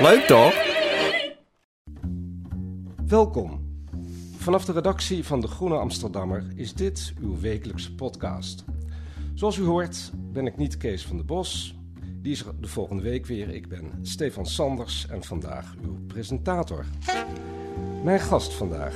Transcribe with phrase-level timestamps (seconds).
[0.00, 0.54] Leuk toch?
[3.06, 3.74] Welkom.
[4.36, 8.64] Vanaf de redactie van De Groene Amsterdammer is dit uw wekelijkse podcast.
[9.34, 11.74] Zoals u hoort ben ik niet Kees van der Bos.
[12.22, 13.48] Die is er de volgende week weer.
[13.48, 16.84] Ik ben Stefan Sanders en vandaag uw presentator.
[18.04, 18.94] Mijn gast vandaag,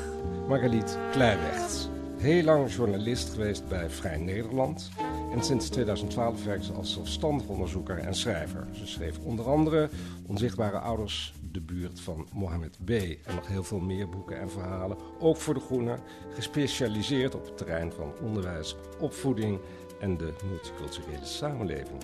[0.49, 1.91] Margaliet Kleiwecht.
[2.19, 4.91] Heel lang journalist geweest bij Vrij Nederland.
[5.35, 8.67] En sinds 2012 werkt ze als zelfstandig onderzoeker en schrijver.
[8.73, 9.89] Ze schreef onder andere
[10.27, 12.91] Onzichtbare Ouders, De Buurt van Mohammed B.
[12.91, 14.97] En nog heel veel meer boeken en verhalen.
[15.21, 15.99] Ook voor De Groene,
[16.35, 19.61] gespecialiseerd op het terrein van onderwijs, opvoeding
[20.01, 22.03] en de multiculturele samenleving.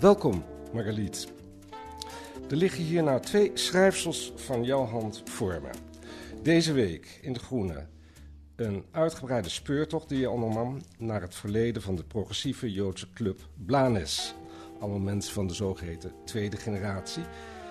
[0.00, 1.28] Welkom, Margaliet.
[2.50, 5.70] Er liggen hier nou twee schrijfsels van jouw hand voor me.
[6.42, 7.86] Deze week in De Groene
[8.58, 14.34] een uitgebreide speurtocht die je ondernam naar het verleden van de progressieve Joodse club Blanes.
[14.80, 17.22] Allemaal mensen van de zogeheten tweede generatie,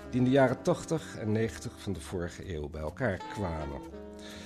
[0.09, 3.81] die in de jaren 80 en 90 van de vorige eeuw bij elkaar kwamen.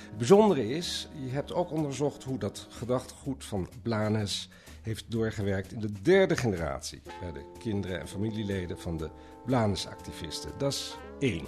[0.08, 4.48] Het bijzondere is, je hebt ook onderzocht hoe dat gedachtegoed van Blanes
[4.82, 9.10] heeft doorgewerkt in de derde generatie, bij de kinderen en familieleden van de
[9.44, 10.50] Blanes-activisten.
[10.58, 11.46] Dat is één.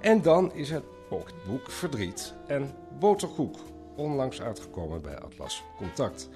[0.00, 3.58] En dan is er ook het boek Verdriet en Boterkoek,
[3.96, 6.28] onlangs uitgekomen bij Atlas Contact.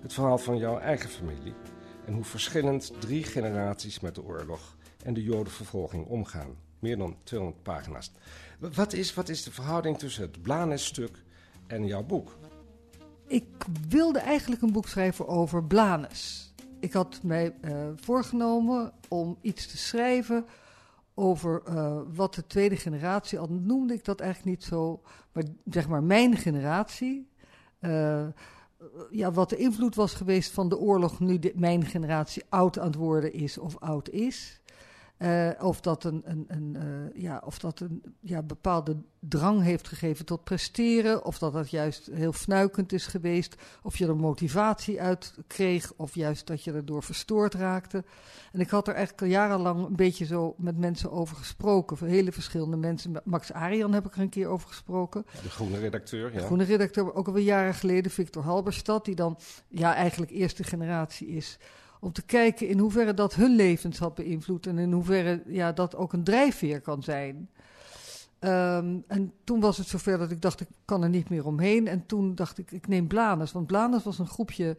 [0.00, 1.54] Het verhaal van jouw eigen familie
[2.04, 6.56] en hoe verschillend drie generaties met de oorlog en de jodenvervolging omgaan.
[6.78, 8.12] Meer dan 200 pagina's.
[8.58, 11.22] Wat is, wat is de verhouding tussen het Blanes-stuk
[11.66, 12.36] en jouw boek?
[13.26, 13.46] Ik
[13.88, 16.52] wilde eigenlijk een boek schrijven over Blanes.
[16.80, 20.44] Ik had mij uh, voorgenomen om iets te schrijven
[21.18, 25.00] over uh, wat de tweede generatie, al noemde ik dat eigenlijk niet zo,
[25.32, 27.28] maar zeg maar mijn generatie.
[27.80, 28.26] Uh,
[29.10, 32.94] ja, wat de invloed was geweest van de oorlog nu mijn generatie oud aan het
[32.94, 34.60] worden is of oud is.
[35.18, 39.88] Uh, of dat een, een, een uh, ja, of dat een ja, bepaalde drang heeft
[39.88, 41.24] gegeven tot presteren.
[41.24, 43.56] Of dat dat juist heel fnuikend is geweest.
[43.82, 45.92] Of je er motivatie uit kreeg.
[45.96, 48.04] Of juist dat je erdoor verstoord raakte.
[48.52, 52.06] En ik had er eigenlijk al jarenlang een beetje zo met mensen over gesproken.
[52.06, 53.20] Hele verschillende mensen.
[53.24, 55.24] Max Arian heb ik er een keer over gesproken.
[55.42, 56.38] De groene redacteur, ja.
[56.38, 58.10] De groene redacteur, ook alweer jaren geleden.
[58.10, 61.58] Victor Halberstad, die dan ja, eigenlijk eerste generatie is
[62.00, 65.96] om te kijken in hoeverre dat hun levens had beïnvloed en in hoeverre ja, dat
[65.96, 67.50] ook een drijfveer kan zijn.
[68.40, 71.86] Um, en toen was het zover dat ik dacht, ik kan er niet meer omheen.
[71.86, 73.52] En toen dacht ik, ik neem Blanus.
[73.52, 74.76] Want Blanus was een groepje,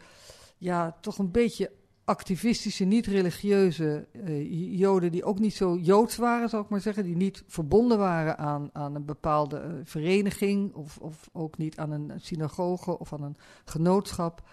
[0.57, 1.71] ja, toch een beetje
[2.03, 5.11] activistische, niet-religieuze uh, joden...
[5.11, 7.03] die ook niet zo joods waren, zou ik maar zeggen.
[7.03, 10.73] Die niet verbonden waren aan, aan een bepaalde uh, vereniging...
[10.73, 14.43] Of, of ook niet aan een synagoge of aan een genootschap...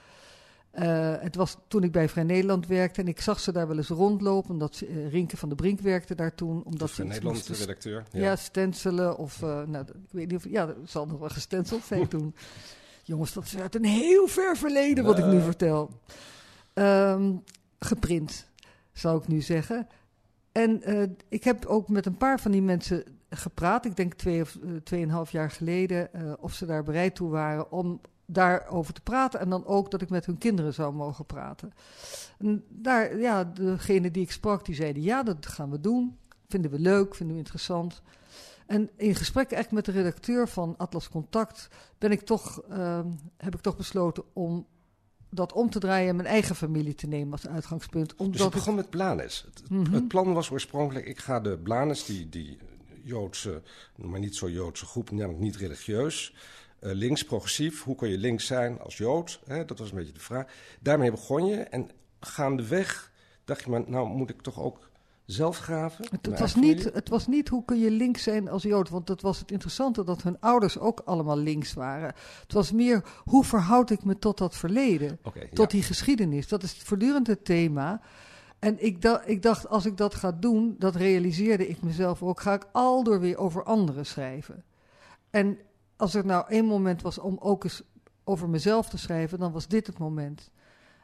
[0.78, 3.76] Uh, het was toen ik bij Vrij Nederland werkte en ik zag ze daar wel
[3.76, 4.50] eens rondlopen.
[4.50, 6.64] Omdat uh, Rinke van der Brink werkte daar toen.
[6.64, 8.04] Omdat Vrij Nederland, de redacteur.
[8.10, 11.28] Ja, ja stencelen of, uh, nou, ik weet niet of, ja, dat zal nog wel
[11.28, 12.34] gestenceld zijn toen.
[13.02, 15.90] Jongens, dat is uit een heel ver verleden wat ik nu vertel.
[16.74, 17.42] Um,
[17.78, 18.46] geprint,
[18.92, 19.88] zou ik nu zeggen.
[20.52, 20.82] En
[21.28, 23.84] ik heb ook met een paar van die mensen gepraat.
[23.84, 26.10] Ik denk twee of tweeënhalf jaar geleden.
[26.40, 29.40] of ze daar bereid toe waren om daarover te praten.
[29.40, 31.72] En dan ook dat ik met hun kinderen zou mogen praten.
[32.38, 36.18] En daar, ja, degene die ik sprak, die zeiden ja, dat gaan we doen.
[36.48, 38.02] Vinden we leuk, vinden we interessant.
[38.66, 43.00] En in gesprek echt met de redacteur van Atlas Contact ben ik toch, uh,
[43.36, 44.66] heb ik toch besloten om
[45.30, 48.14] dat om te draaien en mijn eigen familie te nemen als uitgangspunt.
[48.16, 49.44] Omdat dus het begon met Blanes.
[49.44, 49.94] Het, mm -hmm.
[49.94, 52.58] het, plan was oorspronkelijk, ik ga de Blanes, die, die
[53.02, 53.62] Joodse,
[53.96, 56.34] maar niet zo Joodse groep, namelijk niet religieus,
[56.80, 57.82] uh, links, progressief.
[57.82, 59.40] Hoe kun je links zijn als Jood?
[59.46, 59.64] Hè?
[59.64, 60.46] Dat was een beetje de vraag.
[60.80, 61.56] Daarmee begon je.
[61.56, 61.90] En
[62.20, 63.12] gaandeweg
[63.44, 64.90] dacht je, maar nou moet ik toch ook
[65.24, 66.04] zelf graven?
[66.10, 68.88] Het, het was niet, het was niet hoe kun je links zijn als Jood.
[68.88, 72.14] Want dat was het interessante dat hun ouders ook allemaal links waren.
[72.40, 75.18] Het was meer, hoe verhoud ik me tot dat verleden?
[75.22, 75.78] Okay, tot ja.
[75.78, 76.48] die geschiedenis.
[76.48, 78.00] Dat is voortdurend het thema.
[78.58, 82.40] En ik, da ik, dacht, als ik dat ga doen, dat realiseerde ik mezelf ook,
[82.40, 84.64] ga ik al door weer over anderen schrijven.
[85.30, 85.58] En
[85.96, 87.82] als er nou één moment was om ook eens
[88.24, 90.50] over mezelf te schrijven, dan was dit het moment.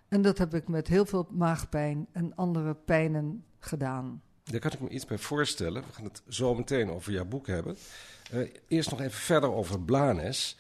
[0.08, 4.22] En dat heb ik met heel veel maagpijn en andere pijnen gedaan.
[4.44, 5.82] Daar kan ik me iets bij voorstellen.
[5.82, 7.76] We gaan het zo meteen over jouw boek hebben.
[8.32, 10.56] Uh, eerst nog even verder over Blanes.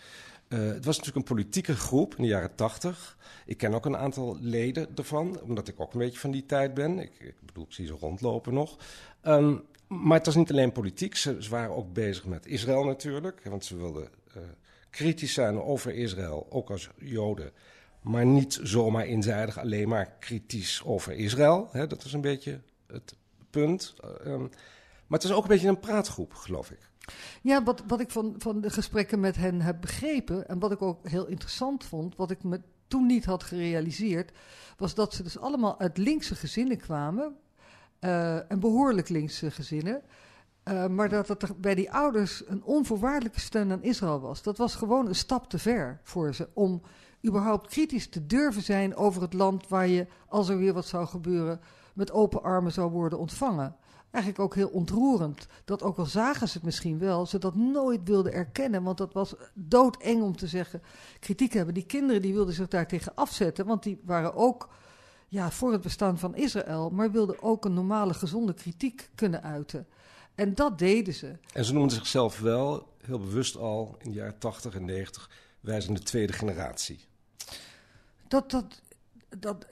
[0.48, 3.16] Uh, het was natuurlijk een politieke groep in de jaren tachtig.
[3.46, 6.74] Ik ken ook een aantal leden ervan, omdat ik ook een beetje van die tijd
[6.74, 6.98] ben.
[6.98, 8.76] Ik, ik bedoel, ze rondlopen nog.
[9.22, 11.16] Um, maar het was niet alleen politiek.
[11.16, 13.40] Ze, ze, waren ook bezig met Israël natuurlijk.
[13.44, 14.08] Want ze wilden
[14.90, 17.52] kritisch zijn over Israël, ook als Joden.
[18.02, 21.68] Maar niet zomaar eenzijdig alleen maar kritisch over Israël.
[21.72, 23.14] Hè, dat is een beetje het
[23.50, 23.94] punt.
[24.26, 24.40] Um,
[25.06, 26.90] maar het is ook een beetje een praatgroep, geloof ik.
[27.42, 30.48] Ja, wat, wat ik van, van de gesprekken met hen heb begrepen...
[30.48, 32.16] en wat ik ook heel interessant vond...
[32.16, 34.32] wat ik me toen niet had gerealiseerd...
[34.76, 37.36] was dat ze dus allemaal uit linkse gezinnen kwamen...
[38.00, 40.02] Uh, en behoorlijk linkse gezinnen...
[40.64, 44.42] Uh, maar dat het bij die ouders een onvoorwaardelijke steun aan Israël was.
[44.42, 46.82] Dat was gewoon een stap te ver voor ze om
[47.26, 51.06] überhaupt kritisch te durven zijn over het land waar je, als er weer wat zou
[51.06, 51.60] gebeuren,
[51.94, 53.76] met open armen zou worden ontvangen.
[54.10, 55.46] Eigenlijk ook heel ontroerend.
[55.64, 58.82] Dat ook al zagen ze het misschien wel, ze dat nooit wilden erkennen.
[58.82, 60.82] Want dat was doodeng om te zeggen,
[61.20, 61.74] kritiek hebben.
[61.74, 64.68] Die kinderen die wilden zich daartegen afzetten, want die waren ook
[65.28, 69.86] ja, voor het bestaan van Israël, maar wilden ook een normale, gezonde kritiek kunnen uiten.
[70.34, 71.36] En dat deden ze.
[71.52, 75.30] En ze noemden zichzelf wel, heel bewust al, in de jaren 80 en 90,
[75.60, 77.04] wij zijn de tweede generatie.
[78.28, 78.80] Dat, dat,
[79.38, 79.66] dat,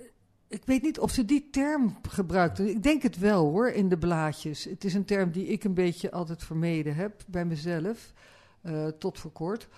[0.48, 2.68] ik weet niet of ze die term gebruikten.
[2.68, 4.64] Ik denk het wel hoor, in de blaadjes.
[4.64, 8.12] Het is een term die ik een beetje altijd vermeden heb bij mezelf,
[8.62, 9.68] uh, tot voor kort.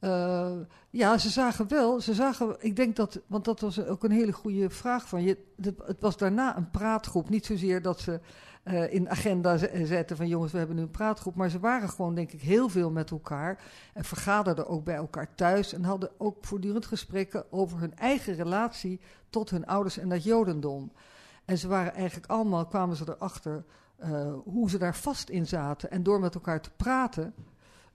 [0.00, 0.52] Uh,
[0.90, 4.32] ja, ze zagen wel, ze zagen, ik denk dat, want dat was ook een hele
[4.32, 5.38] goede vraag van je.
[5.62, 8.20] Het was daarna een praatgroep, niet zozeer dat ze
[8.64, 11.34] uh, in agenda zetten van jongens, we hebben nu een praatgroep.
[11.34, 13.62] Maar ze waren gewoon, denk ik, heel veel met elkaar.
[13.94, 15.72] En vergaderden ook bij elkaar thuis.
[15.72, 19.00] En hadden ook voortdurend gesprekken over hun eigen relatie
[19.30, 20.92] tot hun ouders en dat jodendom.
[21.44, 23.64] En ze waren eigenlijk allemaal, kwamen ze erachter
[24.04, 25.90] uh, hoe ze daar vast in zaten.
[25.90, 27.34] En door met elkaar te praten,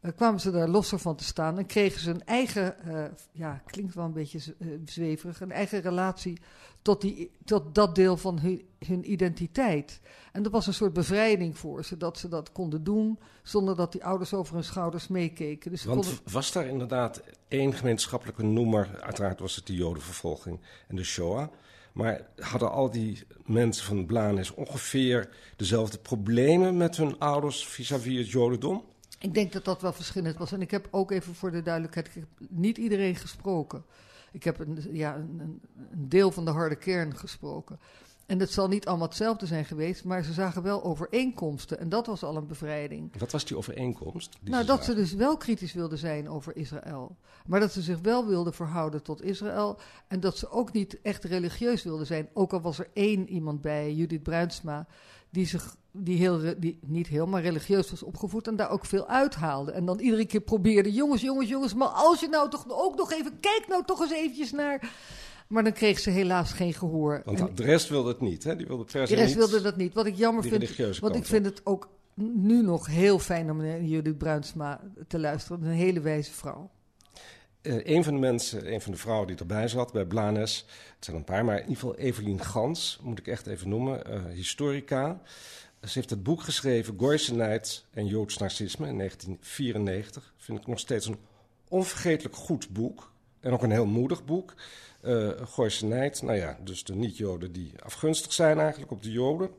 [0.02, 3.62] uh, kwamen ze daar losser van te staan en kregen ze een eigen, uh, ja,
[3.66, 6.40] klinkt wel een beetje uh, zweverig, een eigen relatie
[6.82, 10.00] tot, die, tot dat deel van hun, hun, identiteit.
[10.32, 13.92] En dat was een soort bevrijding voor ze, dat ze dat konden doen zonder dat
[13.92, 15.72] die ouders over hun schouders meekeken.
[15.72, 16.34] Dus Want konden...
[16.34, 21.48] was daar inderdaad één gemeenschappelijke noemer, uiteraard was het de Jodenvervolging en de Shoah.
[21.94, 28.18] Maar hadden al die mensen van Blanes ongeveer dezelfde problemen met hun ouders vis-à-vis -vis
[28.18, 28.84] het Jodendom?
[29.20, 30.52] Ik denk dat dat wel verschillend was.
[30.52, 33.84] En ik heb ook even voor de duidelijkheid, ik heb niet iedereen gesproken.
[34.32, 35.62] Ik heb een, ja, een,
[35.92, 37.80] een deel van de harde kern gesproken.
[38.28, 41.80] En het zal niet allemaal hetzelfde zijn geweest, maar ze zagen wel overeenkomsten.
[41.80, 43.20] En dat was al een bevrijding.
[43.20, 44.38] Wat was die overeenkomst?
[44.42, 44.94] Die nou, ze dat zagen?
[44.94, 47.18] ze dus wel kritisch wilden zijn over Israël.
[47.46, 49.80] Maar dat ze zich wel wilden verhouden tot Israël.
[50.08, 52.30] En dat ze ook niet echt religieus wilden zijn.
[52.34, 54.88] Ook al was er één iemand bij, Judith Bruinsma,
[55.30, 59.08] die zich die, heel, die niet heel, maar religieus was opgevoed en daar ook veel
[59.08, 59.72] uithaalde.
[59.72, 63.12] En dan iedere keer probeerde, jongens, jongens, jongens, maar als je nou toch ook nog
[63.12, 64.92] even, kijk nou toch eens eventjes naar...
[65.48, 67.22] Maar dan kreeg ze helaas geen gehoor.
[67.26, 68.56] Want en, de rest wilde het niet, hè?
[68.56, 69.94] Die wilde per se De rest niet wilde dat niet.
[69.94, 74.18] Wat ik jammer vind, want ik vind het ook nu nog heel fijn om Judith
[74.18, 75.64] Bruinsma te luisteren.
[75.64, 76.70] Een hele wijze vrouw.
[77.62, 80.66] Uh, een van de mensen, een van de vrouwen die erbij zat bij Blanes,
[80.96, 84.14] het zijn een paar, maar in ieder geval Evelien Gans, moet ik echt even noemen,
[84.14, 85.22] uh, historica.
[85.88, 90.34] Ze heeft het boek geschreven, Gooisenheid en Joods Narcisme, in 1994.
[90.38, 91.18] Vind ik nog steeds een
[91.68, 93.12] onvergetelijk goed boek.
[93.40, 94.54] En ook een heel moedig boek.
[95.02, 99.50] Uh, Gooisenheid, nou ja, dus de niet-Joden die afgunstig zijn eigenlijk op de Joden.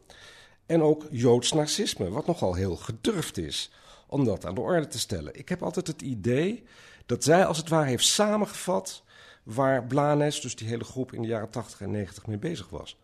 [0.66, 3.70] En ook Joods Narcisme, wat nogal heel gedurfd is
[4.06, 5.38] om dat aan de orde te stellen.
[5.38, 6.64] Ik heb altijd het idee
[7.06, 9.02] dat zij als het ware heeft samengevat
[9.42, 12.98] waar Blanes, dus die hele groep in de jaren 80 en 90 mee bezig was.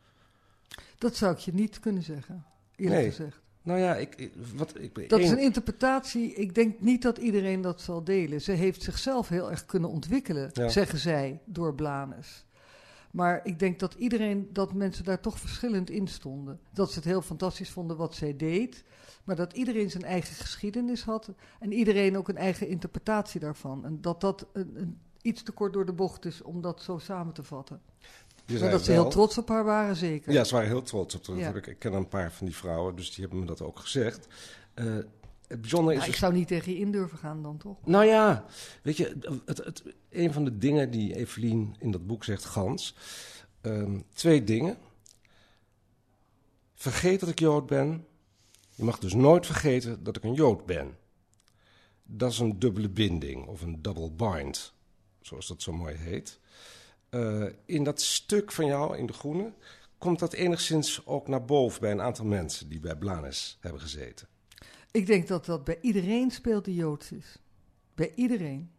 [0.99, 2.45] Dat zou ik je niet kunnen zeggen
[2.77, 3.11] eerlijk nee.
[3.11, 3.43] gezegd.
[3.63, 5.29] Nou ja, ik, ik, wat, ik, dat één...
[5.29, 6.35] is een interpretatie.
[6.35, 8.41] Ik denk niet dat iedereen dat zal delen.
[8.41, 10.69] Ze heeft zichzelf heel erg kunnen ontwikkelen, ja.
[10.69, 12.45] zeggen zij, door Blanes.
[13.11, 16.61] Maar ik denk dat iedereen, dat mensen daar toch verschillend in stonden.
[16.73, 18.85] Dat ze het heel fantastisch vonden wat zij deed.
[19.25, 21.31] Maar dat iedereen zijn eigen geschiedenis had.
[21.59, 23.85] En iedereen ook een eigen interpretatie daarvan.
[23.85, 26.99] En dat dat een, een, iets te kort door de bocht is om dat zo
[26.99, 27.81] samen te vatten.
[28.47, 30.33] Maar dat ze wel, heel trots op haar waren, zeker.
[30.33, 31.37] Ja, ze waren heel trots op haar.
[31.39, 31.55] Ja.
[31.55, 34.27] Ik ken een paar van die vrouwen, dus die hebben me dat ook gezegd.
[34.75, 34.95] Uh,
[35.47, 36.01] het bijzondere is...
[36.01, 37.87] Nou, ik zou niet tegen je in durven gaan dan, toch?
[37.87, 38.45] Nou ja,
[38.83, 42.95] weet je, het, het, een van de dingen die Evelien in dat boek zegt, Gans...
[43.67, 44.77] Um, twee dingen.
[46.75, 48.07] Vergeet dat ik Jood ben.
[48.75, 50.97] Je mag dus nooit vergeten dat ik een Jood ben.
[52.03, 54.73] Dat is een dubbele binding, of een double bind,
[55.21, 56.39] zoals dat zo mooi heet.
[57.15, 59.53] Uh, in dat stuk van jou in De Groene
[59.99, 64.29] komt dat enigszins ook naar boven bij een aantal mensen die bij Blanes hebben gezeten?
[64.91, 67.39] Ik denk dat dat bij iedereen speelt die Joods is.
[67.95, 68.71] Bij iedereen.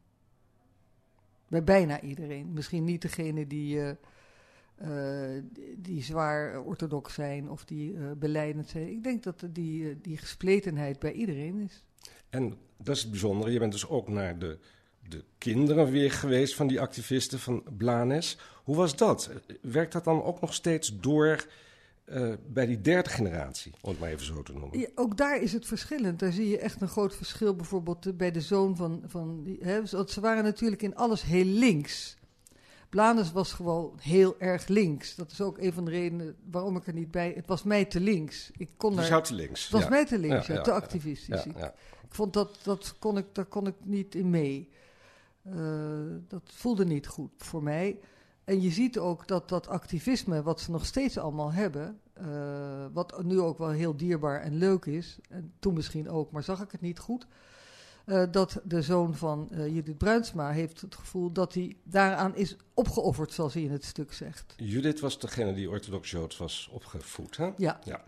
[1.47, 2.53] Bij bijna iedereen.
[2.53, 3.91] Misschien niet degene die, uh,
[4.81, 5.43] uh,
[5.77, 8.87] die zwaar orthodox zijn of die uh, beleidend zijn.
[8.87, 11.83] Ik denk dat die, die gespletenheid bij iedereen is.
[12.29, 13.51] En dat is het bijzondere.
[13.51, 14.59] Je bent dus ook naar de,
[15.09, 18.37] de kinderen weer geweest van die activisten van Blanes.
[18.63, 19.29] Hoe was dat?
[19.61, 21.45] Werkt dat dan ook nog steeds door
[22.05, 24.79] uh, bij die derde generatie, om het maar even zo te noemen.
[24.79, 26.19] Ja, ook daar is het verschillend.
[26.19, 29.03] Daar zie je echt een groot verschil bijvoorbeeld bij de zoon van...
[29.05, 32.17] van die, hè, ze waren natuurlijk in alles heel links.
[32.89, 35.15] Blanes was gewoon heel erg links.
[35.15, 37.33] Dat is ook een van de redenen waarom ik er niet bij...
[37.35, 38.51] Het was mij te links.
[38.57, 39.63] Ik kon het was te links.
[39.63, 39.89] Het was ja.
[39.89, 41.45] mij te links, ja, ja, te activistisch.
[41.45, 41.73] Ik, ja.
[42.03, 44.69] ik vond dat, dat kon ik, daar kon ik niet in mee.
[45.47, 47.99] Uh, dat voelde niet goed voor mij.
[48.43, 53.23] En je ziet ook dat dat activisme, wat ze nog steeds allemaal hebben, uh, wat
[53.23, 56.71] nu ook wel heel dierbaar en leuk is, en toen misschien ook, maar zag ik
[56.71, 57.27] het niet goed,
[58.05, 62.55] uh, dat de zoon van uh, Judith Bruinsma heeft het gevoel dat hij daaraan is
[62.73, 64.53] opgeofferd, zoals hij in het stuk zegt.
[64.57, 67.51] Judith was degene die orthodox Joods was opgevoed, hè?
[67.57, 67.79] Ja.
[67.83, 68.03] ja.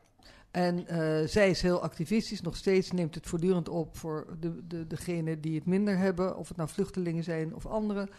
[0.58, 0.86] En
[1.30, 5.56] zij is heel activistisch, nog steeds neemt het voortdurend op voor de, de, degenen die
[5.56, 8.10] het minder hebben, of het nou vluchtelingen zijn of anderen.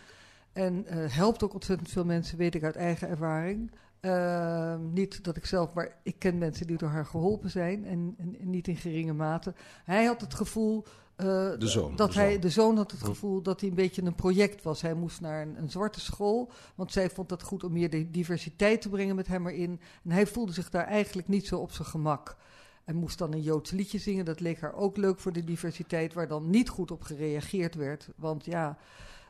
[0.52, 3.71] En uh, helpt ook ontzettend veel mensen, weet ik uit eigen ervaring.
[4.00, 8.14] Uh, niet dat ik zelf, maar ik ken mensen die door haar geholpen zijn en,
[8.18, 9.54] en niet in geringe mate.
[9.85, 10.85] Hij had het gevoel.
[11.20, 11.26] Uh,
[11.58, 11.96] de zoon.
[11.96, 12.40] Dat de hij, zoon.
[12.40, 14.82] de zoon had het gevoel dat hij een beetje een project was.
[14.82, 18.10] Hij moest naar een, een zwarte school, want zij vond het goed om meer de
[18.10, 19.80] diversiteit te brengen met hem erin.
[20.04, 22.37] En hij voelde zich daar eigenlijk niet zo op zijn gemak.
[22.84, 24.25] En moest dan een Joods liedje zingen.
[24.25, 28.08] Dat leek haar ook leuk voor de diversiteit, waar dan niet goed op gereageerd werd.
[28.16, 28.78] Want ja.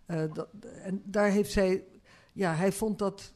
[0.07, 0.49] Uh, dat,
[0.83, 1.85] en daar heeft zij,
[2.33, 3.33] ja, hij vond dat,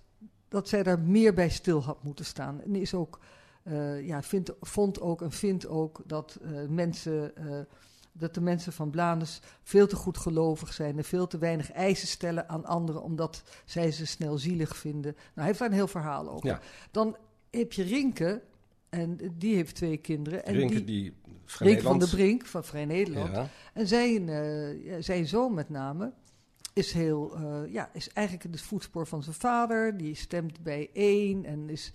[0.48, 2.62] dat zij daar meer bij stil had moeten staan.
[2.62, 3.18] En is ook,
[3.64, 7.32] uh, ja, vindt, vond ook en vindt ook dat mensen,
[8.12, 12.08] dat de mensen van Blanes veel te goed gelovig zijn en veel te weinig eisen
[12.08, 15.12] stellen aan anderen, omdat zij ze snel zielig vinden.
[15.12, 16.48] Nou, hij heeft daar een heel verhaal over.
[16.48, 16.60] Ja.
[16.90, 17.16] Dan
[17.50, 18.42] heb je Rinke,
[18.88, 20.44] en die heeft twee kinderen.
[20.44, 21.14] En Rinke, die, die
[21.44, 23.30] Vrij Rinke van de Brink van Vrij Nederland.
[23.30, 23.48] Ja.
[23.72, 26.12] En zijn, uh, ja, zijn zoon met name
[26.72, 29.96] is heel, uh, ja, is eigenlijk in het voetspoor van zijn vader.
[29.96, 31.92] Die stemt bij één en is,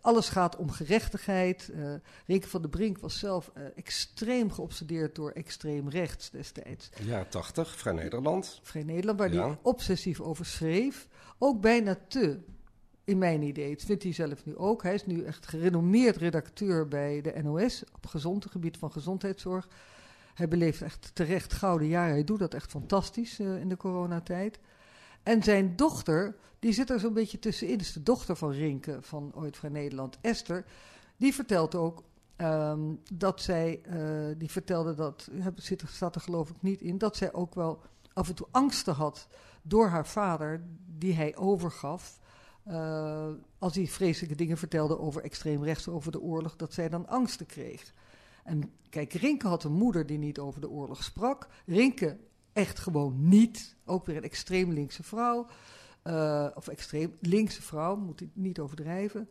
[0.00, 1.70] alles gaat om gerechtigheid.
[1.74, 1.94] Uh,
[2.26, 6.90] Rinke van de Brink was zelf uh, extreem geobsedeerd door extreem rechts destijds.
[7.02, 8.60] Ja, 80, Vrij Nederland.
[8.62, 9.46] Vrij Nederland, waar Ja.
[9.46, 11.08] hij obsessief over schreef.
[11.38, 12.38] Ook bijna te,
[13.04, 13.76] in mijn idee.
[13.76, 14.82] Dat vindt hij zelf nu ook.
[14.82, 19.68] Hij is nu echt gerenommeerd redacteur bij de NOS op gezond gebied van gezondheidszorg.
[20.38, 22.12] Hij beleeft echt terecht gouden jaren.
[22.12, 24.58] Hij doet dat echt fantastisch uh, in de coronatijd.
[25.22, 27.78] En zijn dochter, die zit er zo'n beetje tussenin.
[27.78, 30.64] is de dochter van Rinke van Ooit Vrij Nederland, Esther.
[31.16, 32.02] Die vertelt ook
[32.36, 37.16] um, dat zij, uh, die vertelde dat, zit, staat er geloof ik niet in, dat
[37.16, 39.28] zij ook wel af en toe angsten had
[39.62, 40.62] door haar vader,
[40.98, 42.20] die hij overgaf.
[42.68, 43.28] Uh,
[43.58, 47.46] als hij vreselijke dingen vertelde over extreem rechts, over de oorlog, dat zij dan angsten
[47.46, 47.92] kreeg.
[48.48, 51.48] En kijk, Rinke had een moeder die niet over de oorlog sprak.
[51.66, 52.16] Rinke
[52.52, 53.76] echt gewoon niet.
[53.84, 55.46] Ook weer een extreem linkse vrouw.
[56.04, 59.28] Uh, of extreem linkse vrouw, moet ik niet overdrijven.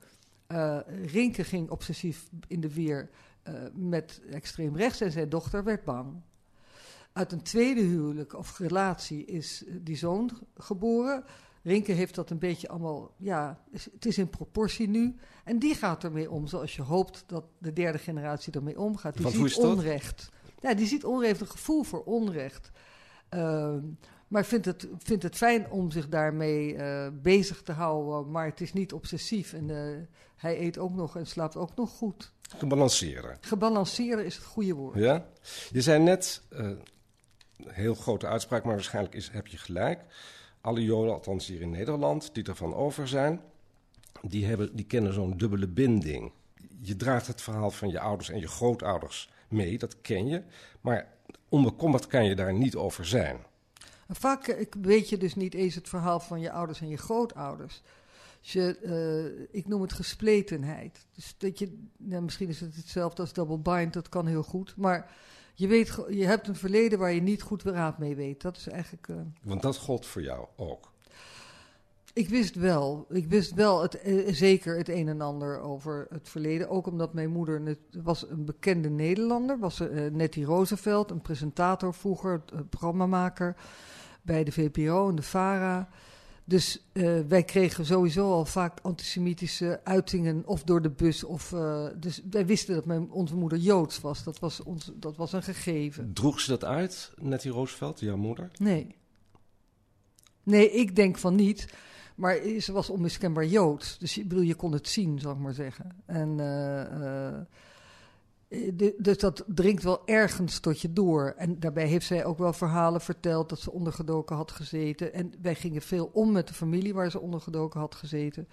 [0.47, 3.09] Uh, Rinke ging obsessief in de weer
[3.47, 6.21] uh, met extreem rechts en zijn dochter werd bang.
[7.13, 11.23] Uit een tweede huwelijk of relatie is die zoon geboren.
[11.67, 15.15] Rinke heeft dat een beetje allemaal, ja, het is in proportie nu.
[15.43, 19.17] En die gaat ermee om zoals je hoopt dat de derde generatie ermee omgaat.
[19.17, 20.29] Die ziet onrecht.
[20.61, 22.71] Ja, die ziet onrecht, een gevoel voor onrecht.
[23.33, 23.75] Uh,
[24.27, 28.31] maar vindt het, vindt het fijn om zich daarmee uh, bezig te houden.
[28.31, 29.53] Maar het is niet obsessief.
[29.53, 29.97] En uh,
[30.35, 32.33] hij eet ook nog en slaapt ook nog goed.
[32.57, 33.37] Gebalanceren.
[33.41, 34.97] Gebalanceerd is het goede woord.
[34.97, 35.25] Ja?
[35.71, 36.81] Je zei net, een
[37.67, 40.05] heel grote uitspraak, maar waarschijnlijk is, heb je gelijk.
[40.67, 43.41] Alle Joden, althans hier in Nederland, die ervan over zijn,
[44.21, 46.31] die, hebben, die kennen zo'n dubbele binding.
[46.81, 50.43] Je draagt het verhaal van je ouders en je grootouders mee, dat ken je.
[50.81, 51.07] Maar
[51.49, 53.37] onbekommerd kan je daar niet over zijn.
[54.09, 57.81] Vaak ik weet je dus niet eens het verhaal van je ouders en je grootouders.
[58.39, 61.05] Je, uh, ik noem het gespletenheid.
[61.13, 64.73] Dus dat je, nou, misschien is het hetzelfde als double bind, dat kan heel goed.
[64.77, 65.11] Maar
[65.57, 68.41] je, weet, je hebt een verleden waar je niet goed raad mee weet.
[68.41, 69.07] Dat is eigenlijk.
[69.07, 70.91] Uh, Want dat gold voor jou ook.
[72.13, 76.29] Ik wist wel, ik wist wel het, eh, zeker het een en ander over het
[76.29, 76.69] verleden.
[76.69, 81.93] Ook omdat mijn moeder net, was een bekende Nederlander, was uh, Nettie Roosevelt, een presentator
[81.93, 83.55] vroeger, uh, programmamaker
[84.21, 85.89] bij de VPRO en de VARA.
[86.47, 91.23] Dus uh, wij kregen sowieso al vaak antisemitische uitingen, of door de bus.
[91.23, 94.23] Of, uh, dus wij wisten dat mijn, onze moeder Joods was.
[94.23, 96.13] Dat was, ons, dat was een gegeven.
[96.13, 98.51] Droeg ze dat uit, Nettie Roosevelt, jouw moeder?
[98.57, 98.95] Nee.
[100.43, 101.73] Nee, ik denk van niet.
[102.15, 103.97] Maar ze was onmiskenbaar Joods.
[103.97, 105.95] Dus ik bedoel, je kon het zien, zal ik maar zeggen.
[106.05, 106.37] En...
[106.39, 107.39] Uh,
[108.97, 111.33] dus dat dringt wel ergens tot je door.
[111.37, 115.13] En daarbij heeft zij ook wel verhalen verteld dat ze ondergedoken had gezeten.
[115.13, 118.47] En wij gingen veel om met de familie waar ze ondergedoken had gezeten.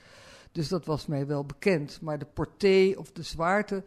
[0.52, 2.00] Dus dat was mij wel bekend.
[2.00, 3.84] Maar de portée of de zwaarte,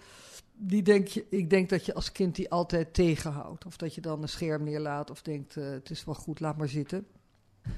[0.53, 3.65] die denk je, ik denk dat je als kind die altijd tegenhoudt.
[3.65, 6.57] Of dat je dan een scherm neerlaat of denkt, uh, het is wel goed, laat
[6.57, 7.07] maar zitten.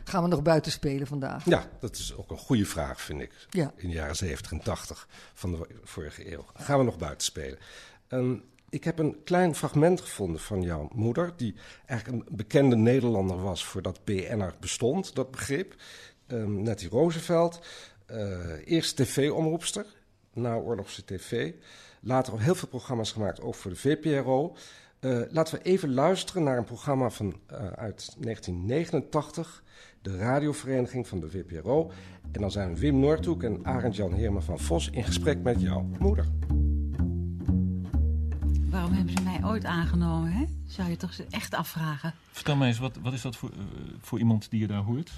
[0.04, 1.46] Gaan we nog buiten spelen vandaag?
[1.46, 3.48] Ja, dat is ook een goede vraag, vind ik.
[3.50, 3.74] Ja.
[3.76, 6.46] In de jaren 70 en 80 van de vorige eeuw.
[6.54, 7.60] Gaan we nog buiten spelen?
[8.10, 13.42] Um, ik heb een klein fragment gevonden van jouw moeder, die eigenlijk een bekende Nederlander
[13.42, 15.76] was voordat BNR bestond, dat begrip.
[16.28, 17.60] Um, Nettie Roosevelt,
[18.12, 19.86] uh, eerst tv-omroepster,
[20.34, 21.54] na oorlogse tv.
[22.02, 24.56] Later al heel veel programma's gemaakt, ook voor de VPRO.
[25.00, 29.64] Uh, laten we even luisteren naar een programma van, uh, uit 1989,
[30.02, 31.92] de radiovereniging van de VPRO.
[32.32, 36.26] En dan zijn Wim Noordhoek en Arend-Jan Heerma van Vos in gesprek met jouw moeder.
[39.00, 40.46] Hebben ze mij ooit aangenomen, hè?
[40.68, 42.14] Zou je toch echt afvragen.
[42.32, 43.60] Vertel mij eens, wat, wat is dat voor, uh,
[44.02, 45.12] voor iemand die je daar hoort?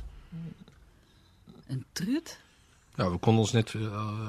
[1.68, 2.40] Een trut?
[2.96, 3.84] Nou, we konden ons net uh,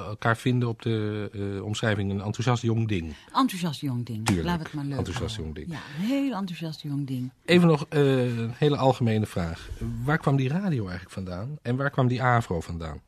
[0.07, 3.15] elkaar vinden op de uh, omschrijving een enthousiast jong ding.
[3.33, 4.27] Enthousiast jong ding.
[4.27, 4.49] Tuurlijk.
[4.49, 5.71] Laat het maar leuk Enthousiast jong ding.
[5.71, 7.31] Ja, een heel enthousiast jong ding.
[7.45, 9.69] Even nog uh, een hele algemene vraag.
[10.05, 11.59] Waar kwam die radio eigenlijk vandaan?
[11.63, 13.01] En waar kwam die AVRO vandaan?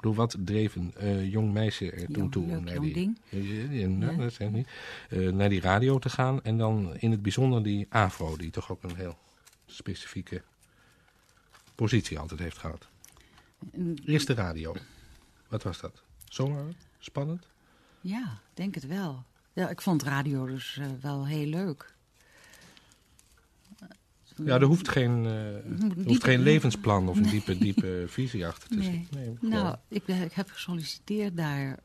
[0.00, 3.12] Bedoel, wat dreef een uh, jong meisje er toen toe leuk, naar die,
[3.70, 4.68] ja, nou, dat niet.
[5.10, 8.70] Uh, naar die radio te gaan en dan in het bijzonder die AVRO, die toch
[8.70, 9.18] ook een heel
[9.66, 10.42] specifieke
[11.74, 12.88] positie altijd heeft gehad.
[14.04, 14.74] Eerste radio.
[15.48, 16.02] Wat was dat?
[16.28, 17.46] Zomaar spannend?
[18.00, 19.24] Ja, denk het wel.
[19.52, 21.94] Ja, ik vond radio dus uh, wel heel leuk.
[24.44, 27.30] Ja, er hoeft geen, uh, er hoeft geen levensplan of een nee.
[27.30, 28.92] diepe, diepe visie achter te nee.
[29.10, 29.38] zitten.
[29.40, 31.78] Nee, nou, ik, ik, heb gesolliciteerd daar.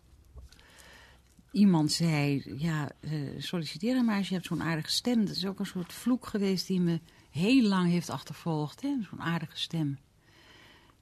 [1.51, 5.25] Iemand zei, ja, uh, solliciteer maar als je hebt zo'n aardige stem.
[5.25, 8.81] Dat is ook een soort vloek geweest die me heel lang heeft achtervolgd.
[8.81, 9.97] Zo'n aardige stem.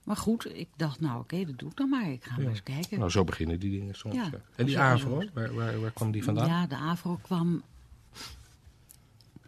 [0.04, 2.12] Maar goed, ik dacht, nou oké, okay, dat doe ik dan maar.
[2.12, 2.42] Ik ga ja.
[2.42, 3.00] maar eens kijken.
[3.00, 4.16] Nou, zo beginnen die dingen soms.
[4.16, 4.30] Ja.
[4.56, 6.48] En die AVRO, waar, waar, waar kwam die vandaan?
[6.48, 7.64] Ja, de AVRO kwam...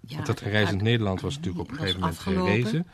[0.08, 2.88] Ja, Want dat reizend Nederland was natuurlijk op een gegeven moment gerezen.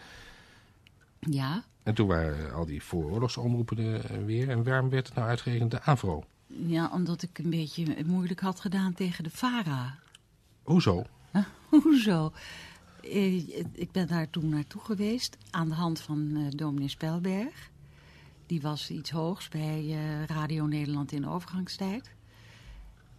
[1.19, 1.63] Ja.
[1.83, 3.77] En toen waren al die vooroorlogsomroepen
[4.09, 4.49] er weer.
[4.49, 6.23] En waarom werd het nou uitgerekend de AVRO?
[6.47, 9.99] Ja, omdat ik een beetje moeilijk had gedaan tegen de VARA.
[10.63, 11.05] Hoezo?
[11.31, 11.43] Huh?
[11.83, 12.31] Hoezo?
[13.71, 17.69] Ik ben daar toen naartoe geweest aan de hand van uh, dominee Spelberg.
[18.45, 22.11] Die was iets hoogs bij uh, Radio Nederland in overgangstijd.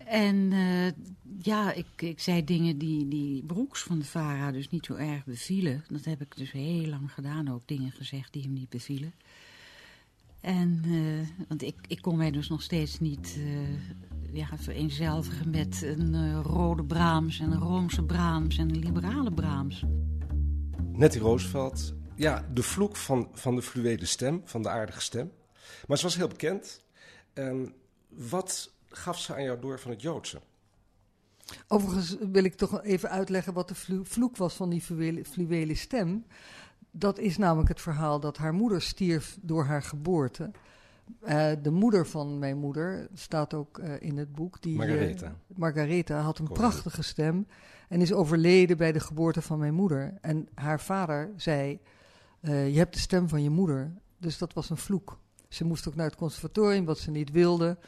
[0.07, 0.91] En uh,
[1.38, 5.25] ja, ik, ik zei dingen die, die Broeks van de VARA dus niet zo erg
[5.25, 5.85] bevielen.
[5.88, 9.12] Dat heb ik dus heel lang gedaan, ook dingen gezegd die hem niet bevielen.
[10.41, 13.69] En, uh, want ik, ik kon mij dus nog steeds niet uh,
[14.33, 19.85] ja, vereenzelvigen met een rode Brahms en een Roomse Brahms en een liberale Brahms.
[20.93, 25.33] Nettie Roosevelt, ja, de vloek van, van de fluwele stem, van de aardige stem.
[25.87, 26.81] Maar ze was heel bekend.
[27.35, 27.75] Um,
[28.09, 30.40] wat gaf ze aan jou door van het Joodse?
[31.68, 36.24] Overigens wil ik toch even uitleggen wat de vloek was van die fluwele, fluwele stem.
[36.90, 40.50] Dat is namelijk het verhaal dat haar moeder stierf door haar geboorte.
[41.22, 44.62] Uh, de moeder van mijn moeder, staat ook uh, in het boek.
[44.62, 45.26] Die, Margaretha.
[45.26, 46.68] Uh, Margaretha had een Correct.
[46.68, 47.46] prachtige stem
[47.88, 50.14] en is overleden bij de geboorte van mijn moeder.
[50.20, 51.81] En haar vader zei,
[52.40, 53.92] je hebt de stem van je moeder.
[54.18, 55.18] Dus dat was een vloek.
[55.48, 57.78] Ze moest ook naar het conservatorium, wat ze niet wilde.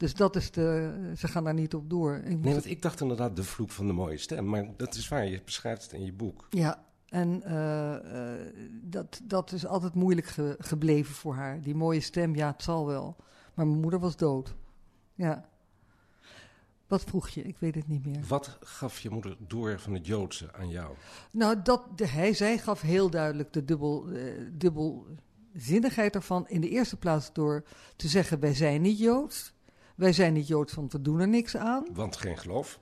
[0.00, 2.14] Dus dat is de, ze gaan daar niet op door.
[2.14, 4.48] Ik nee, want ik dacht inderdaad de vloek van de mooie stem.
[4.48, 6.46] Maar dat is waar, je beschrijft het in je boek.
[6.50, 8.32] Ja, en uh, uh,
[8.82, 11.60] dat, dat is altijd moeilijk ge, gebleven voor haar.
[11.60, 13.16] Die mooie stem, ja, het zal wel.
[13.54, 14.54] Maar mijn moeder was dood.
[15.14, 15.48] Ja.
[16.86, 17.42] Wat vroeg je?
[17.42, 18.24] Ik weet het niet meer.
[18.28, 20.94] Wat gaf je moeder door van het Joodse aan jou?
[21.30, 26.48] Nou, dat, de, hij, zij gaf heel duidelijk de dubbel, uh, dubbelzinnigheid ervan.
[26.48, 27.64] In de eerste plaats door
[27.96, 29.58] te zeggen, wij zijn niet Joods.
[30.00, 31.86] Wij zijn niet Joods, want we doen er niks aan.
[31.92, 32.80] Want geen geloof?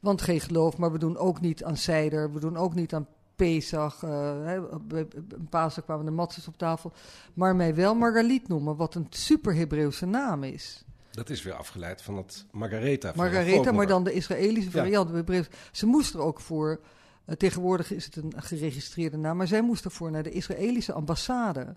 [0.00, 2.32] Want geen geloof, maar we doen ook niet aan Seider.
[2.32, 4.02] We doen ook niet aan Pesach.
[4.02, 4.52] Uh,
[4.88, 6.92] een Pasen kwamen de matzes op tafel.
[7.34, 10.84] Maar mij wel Margaliet noemen, wat een super Hebreeuwse naam is.
[11.10, 13.12] Dat is weer afgeleid van het Margaretha.
[13.16, 15.28] Margaretha, maar dan de Israëlische variant.
[15.28, 15.42] Ja.
[15.72, 16.80] Ze moest er ook voor,
[17.26, 21.76] uh, tegenwoordig is het een geregistreerde naam, maar zij moest ervoor naar de Israëlische ambassade.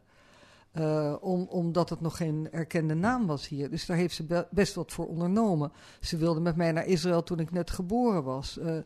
[0.80, 3.70] Uh, om, omdat het nog geen erkende naam was hier.
[3.70, 5.72] Dus daar heeft ze best wat voor ondernomen.
[6.00, 8.58] Ze wilde met mij naar Israël toen ik net geboren was.
[8.58, 8.78] Uh,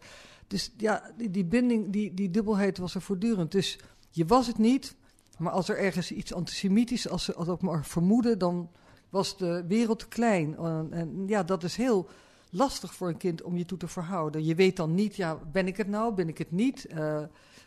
[0.47, 3.51] dus ja, die, die, binding, die, die dubbelheid was er voortdurend.
[3.51, 3.79] Dus
[4.11, 4.95] je was het niet,
[5.37, 8.69] maar als er ergens iets antisemitisch, als ze als ook maar vermoeden, dan
[9.09, 10.57] was de wereld te klein.
[10.57, 12.09] En, en ja, dat is heel
[12.49, 14.45] lastig voor een kind om je toe te verhouden.
[14.45, 16.87] Je weet dan niet, ja, ben ik het nou, ben ik het niet?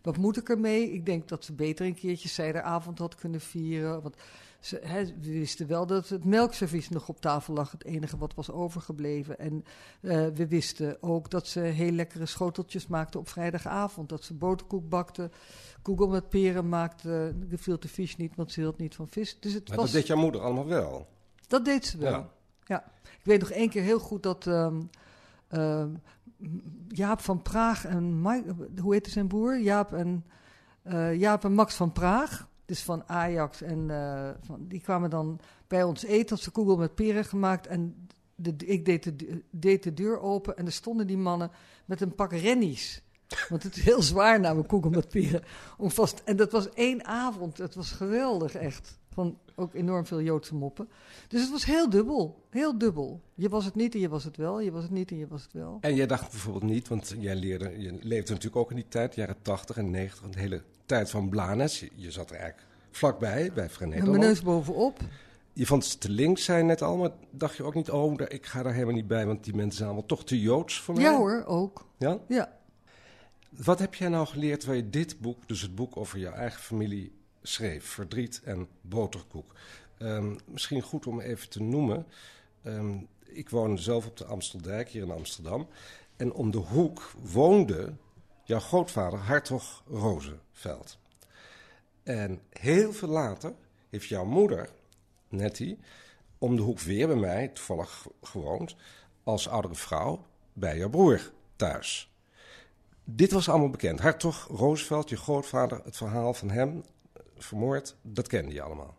[0.03, 0.93] Wat moet ik ermee?
[0.93, 4.03] Ik denk dat ze beter een keertje zijderavond had kunnen vieren.
[4.03, 4.17] Want
[4.61, 4.81] ze,
[5.21, 9.39] we wisten wel dat het melkservies nog op tafel lag, het enige wat was overgebleven.
[9.39, 9.65] En
[10.01, 14.09] uh, we wisten ook dat ze heel lekkere schoteltjes maakte op vrijdagavond.
[14.09, 15.31] Dat ze boterkoek bakte,
[15.83, 17.35] koegel met peren maakte.
[17.49, 19.41] Gefilte vis niet, want ze hield niet van vis.
[19.41, 19.85] Dus het maar was...
[19.85, 21.09] dat deed jouw moeder allemaal wel?
[21.47, 22.31] Dat deed ze wel, ja.
[22.65, 22.85] ja.
[23.03, 24.47] Ik weet nog één keer heel goed dat...
[24.47, 24.91] Um,
[25.51, 25.85] uh,
[26.89, 28.23] Jaap van Praag en
[28.81, 29.59] hoe heette zijn broer?
[29.59, 30.25] Jaap en,
[30.85, 33.63] uh, Jaap en Max van Praag, dus van Ajax.
[33.63, 37.67] En uh, van, die kwamen dan bij ons eten, had ze koegel met peren gemaakt.
[37.67, 38.09] En
[38.57, 41.51] ik deed de, deed de deur open en er stonden die mannen
[41.85, 43.03] met een pak rennies.
[43.49, 45.43] Want het is heel zwaar na mijn koegel met peren.
[45.77, 48.99] Om vast, en dat was één avond, het was geweldig echt.
[49.13, 50.89] Van ook enorm veel Joodse moppen.
[51.29, 52.45] Dus het was heel dubbel.
[52.51, 53.21] Heel dubbel.
[53.35, 54.61] Je was het niet en je was het wel.
[54.61, 55.79] Je was het niet en je was het wel.
[55.81, 59.15] En jij dacht bijvoorbeeld niet, want jij leerde, je leefde natuurlijk ook in die tijd,
[59.15, 61.81] jaren 80 en 90, de hele tijd van Blanes.
[61.81, 64.09] Je, je zat er eigenlijk vlakbij, bij Nederland.
[64.09, 64.99] Mijn neus bovenop.
[65.53, 68.47] Je vond ze te links zijn net al, maar dacht je ook niet, oh, ik
[68.47, 71.03] ga daar helemaal niet bij, want die mensen zijn allemaal toch te Joods voor mij?
[71.03, 71.87] Ja hoor, ook.
[71.99, 72.19] Ja?
[72.29, 72.59] Ja.
[73.65, 76.61] Wat heb jij nou geleerd waar je dit boek, dus het boek over jouw eigen
[76.61, 77.85] familie, schreef?
[77.85, 79.53] Verdriet en boterkoek.
[79.99, 82.07] Um, misschien goed om even te noemen.
[82.65, 85.69] Um, ik woon zelf op de Amsteldijk, hier in Amsterdam.
[86.17, 87.93] En om de hoek woonde
[88.45, 90.99] jouw grootvader Hartog Rozenveld.
[92.03, 93.55] En heel veel later
[93.91, 94.71] heeft jouw moeder,
[95.29, 95.79] Nettie,
[96.39, 98.77] om de hoek weer bij mij, toevallig gewoond,
[99.23, 102.15] als oudere vrouw bij jouw broer thuis.
[103.05, 104.01] Dit was allemaal bekend.
[104.01, 106.85] Hartog Roosevelt, je grootvader, het verhaal van hem,
[107.45, 108.99] vermoord, dat kende je allemaal.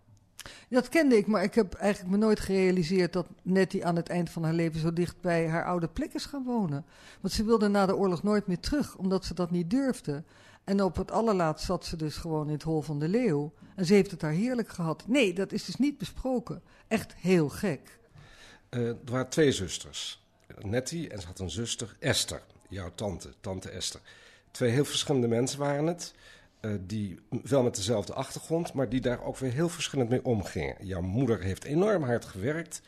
[0.70, 4.30] Dat kende ik, maar ik heb eigenlijk me nooit gerealiseerd dat Nettie aan het eind
[4.30, 6.86] van haar leven zo dicht bij haar oude plek is gaan wonen.
[7.22, 10.24] Want ze wilde na de oorlog nooit meer terug, omdat ze dat niet durfde.
[10.64, 13.54] En op het allerlaatst zat ze dus gewoon in het hol van de leeuw.
[13.76, 15.04] En ze heeft het daar heerlijk gehad.
[15.08, 16.62] Nee, dat is dus niet besproken.
[16.88, 18.00] Echt heel gek.
[18.70, 20.26] Uh, er waren twee zusters.
[20.60, 22.42] Nettie en ze had een zuster, Esther.
[22.70, 24.02] Jouw tante, tante Esther.
[24.52, 26.14] Twee heel verschillende mensen waren het.
[26.62, 30.76] Uh, die wel met dezelfde achtergrond, maar die daar ook weer heel verschillend mee omgingen.
[30.80, 32.82] Jouw moeder heeft enorm hard gewerkt,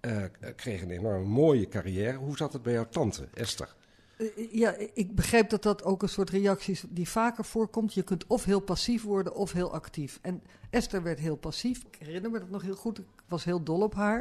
[0.00, 0.22] uh,
[0.56, 2.16] kreeg een enorm mooie carrière.
[2.16, 3.74] Hoe zat het bij jouw tante, Esther?
[4.18, 7.94] Uh, ja, ik begrijp dat dat ook een soort reactie is die vaker voorkomt.
[7.94, 10.18] Je kunt of heel passief worden of heel actief.
[10.22, 11.82] En Esther werd heel passief.
[11.90, 12.98] Ik herinner me dat nog heel goed.
[12.98, 14.20] Ik was heel dol op haar.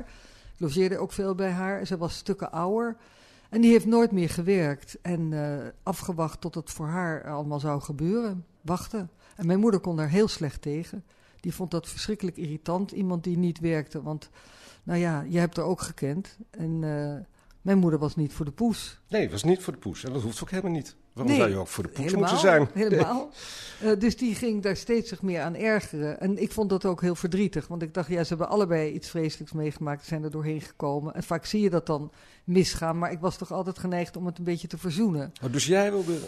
[0.53, 1.85] Ik logeerde ook veel bij haar.
[1.85, 2.97] Ze was stukken ouder.
[3.49, 5.33] En die heeft nooit meer gewerkt en
[5.83, 9.09] afgewacht tot het voor haar allemaal zou gebeuren wachten.
[9.35, 11.03] En mijn moeder kon daar heel slecht tegen.
[11.39, 14.01] Die vond dat verschrikkelijk irritant, iemand die niet werkte.
[14.01, 14.29] Want,
[14.83, 16.37] nou ja, je hebt haar ook gekend.
[16.49, 17.15] En uh,
[17.67, 18.99] mijn moeder was niet voor de poes.
[19.07, 20.03] Nee, was niet voor de poes.
[20.03, 20.95] En dat hoeft ook helemaal niet.
[21.13, 22.67] Waarom nee, zou je ook voor de poes moeten zijn?
[22.73, 23.13] Helemaal.
[23.13, 23.27] Nee.
[23.83, 26.19] Uh, dus die ging daar steeds zich meer aan ergeren.
[26.19, 27.67] En ik vond dat ook heel verdrietig.
[27.67, 30.05] Want ik dacht, ja, ze hebben allebei iets vreselijks meegemaakt.
[30.05, 31.13] Zijn er doorheen gekomen.
[31.13, 32.11] En vaak zie je dat dan
[32.43, 32.97] misgaan.
[32.97, 35.31] Maar ik was toch altijd geneigd om het een beetje te verzoenen.
[35.43, 36.19] Oh, dus jij wilde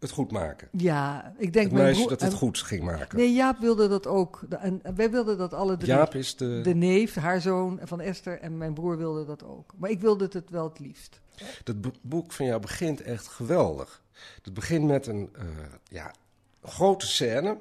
[0.00, 0.68] het goed maken.
[0.72, 1.64] Ja, ik denk...
[1.64, 3.18] Het mijn meisje dat het goed ging maken.
[3.18, 4.40] Nee, Jaap wilde dat ook.
[4.48, 5.92] En wij wilden dat alle drie.
[5.92, 6.60] Jaap is de...
[6.62, 9.72] De neef, haar zoon van Esther en mijn broer wilde dat ook.
[9.76, 11.20] Maar ik wilde het wel het liefst.
[11.64, 14.02] Dat boek van jou begint echt geweldig.
[14.42, 15.44] Het begint met een uh,
[15.88, 16.14] ja,
[16.62, 17.56] grote scène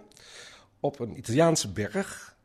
[0.79, 2.37] op een Italiaanse berg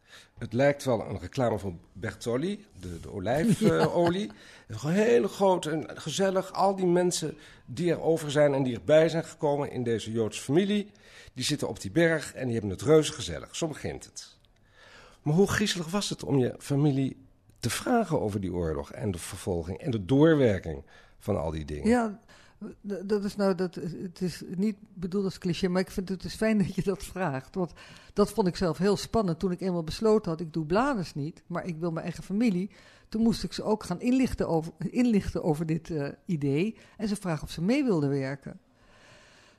[0.44, 4.30] het lijkt wel een reclame van Bertolli, de, de olijfolie.
[4.66, 4.76] Ja.
[4.82, 6.52] Een hele grote en gezellig.
[6.52, 10.42] Al die mensen die er over zijn en die erbij zijn gekomen in deze Joodse
[10.42, 10.90] familie,
[11.32, 13.56] die zitten op die berg en die hebben het reuze gezellig.
[13.56, 14.36] Zo begint het.
[15.22, 17.16] Maar hoe griezelig was het om je familie
[17.58, 20.82] te vragen over die oorlog en de vervolging en de doorwerking
[21.18, 21.88] van al die dingen?
[21.88, 22.20] Ja,
[22.80, 26.34] dat is nou, dat, het is niet bedoeld als cliché, maar ik vind het dus
[26.34, 27.54] fijn dat je dat vraagt.
[27.54, 27.72] Want
[28.12, 31.42] dat vond ik zelf heel spannend toen ik eenmaal besloten had, ik doe bladers niet,
[31.46, 32.70] maar ik wil mijn eigen familie.
[33.08, 37.16] Toen moest ik ze ook gaan inlichten over, inlichten over dit uh, idee en ze
[37.16, 38.60] vragen of ze mee wilden werken.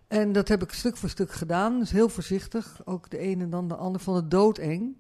[0.08, 2.82] En dat heb ik stuk voor stuk gedaan, dus heel voorzichtig.
[2.86, 4.96] Ook de een en dan de ander vond het doodeng.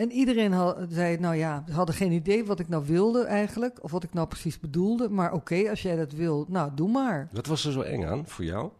[0.00, 3.82] En iedereen had, zei, nou ja, ze hadden geen idee wat ik nou wilde eigenlijk,
[3.82, 5.08] of wat ik nou precies bedoelde.
[5.08, 7.28] Maar oké, als jij dat wil, nou, doe maar.
[7.32, 8.70] Wat was er zo eng aan voor jou?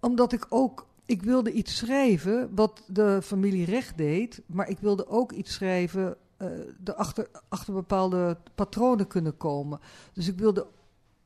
[0.00, 5.08] Omdat ik ook ik wilde iets schrijven wat de familie recht deed, maar ik wilde
[5.08, 6.48] ook iets schrijven uh,
[6.84, 9.80] er achter, achter bepaalde patronen kunnen komen.
[10.12, 10.66] Dus ik wilde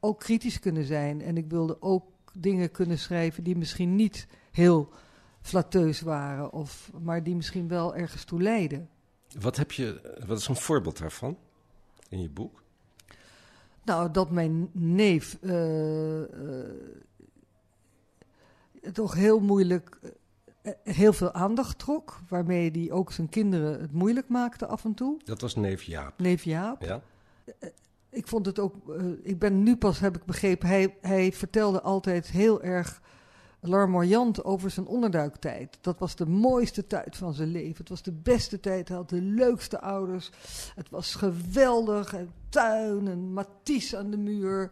[0.00, 4.88] ook kritisch kunnen zijn en ik wilde ook dingen kunnen schrijven die misschien niet heel
[5.40, 8.88] flatteus waren, of, maar die misschien wel ergens toe leiden.
[9.40, 11.38] Wat, heb je, wat is een voorbeeld daarvan
[12.08, 12.62] in je boek?
[13.84, 16.26] Nou, dat mijn neef uh, uh,
[18.92, 19.98] toch heel moeilijk,
[20.62, 24.94] uh, heel veel aandacht trok, waarmee hij ook zijn kinderen het moeilijk maakte af en
[24.94, 25.18] toe.
[25.24, 26.18] Dat was neef Jaap.
[26.18, 26.82] Neef Jaap.
[26.82, 27.00] Ja.
[28.10, 28.74] ik vond het ook,
[29.22, 33.00] ik ben nu pas, heb ik begrepen, hij, hij vertelde altijd heel erg
[33.60, 35.78] larmoyant over zijn onderduiktijd.
[35.80, 37.76] Dat was de mooiste tijd van zijn leven.
[37.76, 38.88] Het was de beste tijd.
[38.88, 40.30] Hij had de leukste ouders.
[40.74, 42.12] Het was geweldig.
[42.12, 44.70] Een tuin, een matisse aan de muur.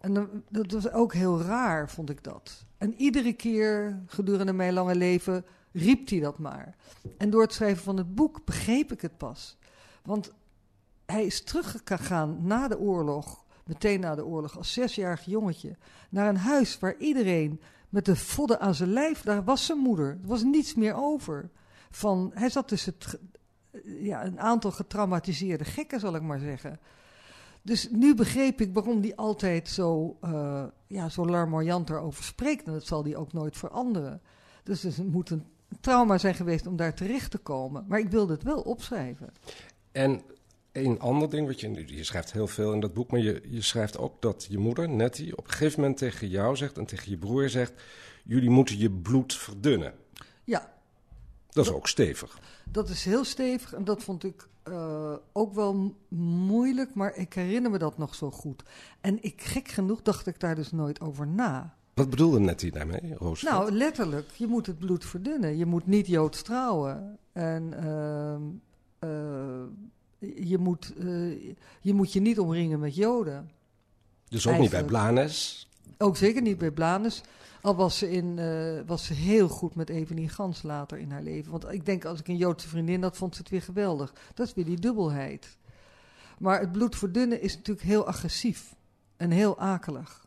[0.00, 2.64] En dat was ook heel raar, vond ik dat.
[2.78, 6.76] En iedere keer gedurende mijn lange leven riep hij dat maar.
[7.18, 9.56] En door het schrijven van het boek begreep ik het pas.
[10.02, 10.32] Want
[11.06, 15.76] hij is teruggegaan na de oorlog, meteen na de oorlog, als zesjarig jongetje,
[16.08, 17.60] naar een huis waar iedereen
[17.94, 20.08] met de vodden aan zijn lijf, daar was zijn moeder.
[20.08, 21.50] Er was niets meer over.
[21.90, 23.18] Van, hij zat tussen het,
[23.84, 26.80] ja, een aantal getraumatiseerde gekken, zal ik maar zeggen.
[27.62, 32.66] Dus nu begreep ik waarom hij altijd zo, uh, ja, zo larmoyant erover spreekt.
[32.66, 34.22] En dat zal hij ook nooit veranderen.
[34.62, 35.44] Dus het moet een
[35.80, 37.84] trauma zijn geweest om daar terecht te komen.
[37.88, 39.32] Maar ik wilde het wel opschrijven.
[39.92, 40.22] En
[40.82, 43.62] een ander ding, wat je, je schrijft heel veel in dat boek, maar je, je
[43.62, 47.10] schrijft ook dat je moeder, Nettie, op een gegeven moment tegen jou zegt en tegen
[47.10, 47.72] je broer zegt:
[48.24, 49.94] Jullie moeten je bloed verdunnen.
[50.44, 50.72] Ja.
[51.48, 52.38] Dat is ook stevig.
[52.70, 57.70] Dat is heel stevig en dat vond ik uh, ook wel moeilijk, maar ik herinner
[57.70, 58.62] me dat nog zo goed.
[59.00, 61.76] En ik, gek genoeg dacht ik daar dus nooit over na.
[61.94, 63.42] Wat bedoelde Nettie daarmee, Roos?
[63.42, 64.30] Nou, letterlijk.
[64.30, 65.56] Je moet het bloed verdunnen.
[65.56, 67.18] Je moet niet Joods trouwen.
[67.32, 67.74] En
[69.02, 69.62] uh, uh,
[70.48, 73.50] je moet, uh, je moet je niet omringen met Joden.
[74.28, 74.60] Dus ook Eigenlijk.
[74.60, 75.68] niet bij Blanes?
[75.98, 77.22] Ook zeker niet bij Blanes.
[77.60, 81.22] Al was ze, in, uh, was ze heel goed met Evenie Gans later in haar
[81.22, 81.50] leven.
[81.50, 84.12] Want ik denk, als ik een Joodse vriendin had, vond ze het weer geweldig.
[84.34, 85.56] Dat is weer die dubbelheid.
[86.38, 88.74] Maar het bloed verdunnen is natuurlijk heel agressief.
[89.16, 90.26] En heel akelig.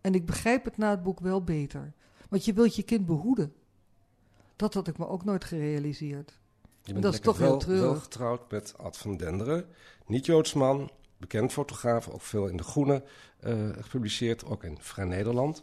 [0.00, 1.92] En ik begrijp het na het boek wel beter.
[2.28, 3.52] Want je wilt je kind behoeden.
[4.56, 6.38] Dat had ik me ook nooit gerealiseerd.
[6.86, 9.66] Je bent dat is toch wel, wel getrouwd met Ad van Denderen.
[10.06, 13.02] Niet-Joods man, bekend fotograaf, ook veel in De Groene
[13.44, 15.62] uh, gepubliceerd, ook in Vrij Nederland.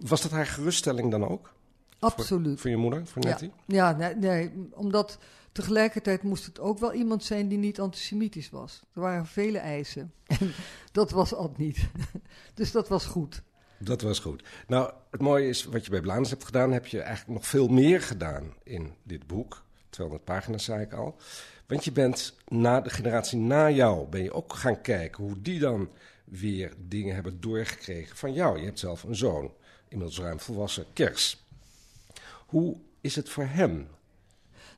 [0.00, 1.52] Was dat haar geruststelling dan ook?
[1.98, 2.46] Absoluut.
[2.46, 3.52] Voor, voor je moeder, voor Nettie?
[3.66, 5.18] Ja, ja nee, nee, omdat
[5.52, 8.82] tegelijkertijd moest het ook wel iemand zijn die niet antisemitisch was.
[8.94, 10.12] Er waren vele eisen.
[10.40, 10.52] En
[10.92, 11.88] dat was Ad niet.
[12.54, 13.42] dus dat was goed.
[13.78, 14.44] Dat was goed.
[14.66, 17.68] Nou, het mooie is, wat je bij Blaans hebt gedaan, heb je eigenlijk nog veel
[17.68, 19.63] meer gedaan in dit boek.
[19.94, 21.16] 200 pagina's zei ik al.
[21.66, 25.58] Want je bent na de generatie na jou, ben je ook gaan kijken hoe die
[25.58, 25.88] dan
[26.24, 28.58] weer dingen hebben doorgekregen van jou.
[28.58, 29.52] Je hebt zelf een zoon,
[29.88, 31.44] inmiddels ruim volwassen, Kers.
[32.46, 33.88] Hoe is het voor hem?